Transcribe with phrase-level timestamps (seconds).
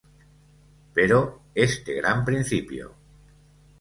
[0.95, 2.95] Pero este gran principio: